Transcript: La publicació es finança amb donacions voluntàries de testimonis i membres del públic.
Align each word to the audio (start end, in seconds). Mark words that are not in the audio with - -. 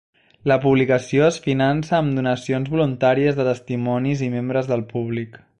La 0.51 0.55
publicació 0.61 1.25
es 1.25 1.37
finança 1.43 1.97
amb 1.99 2.17
donacions 2.21 2.73
voluntàries 2.77 3.39
de 3.41 3.49
testimonis 3.51 4.29
i 4.31 4.35
membres 4.41 4.73
del 4.75 4.87
públic. 4.95 5.43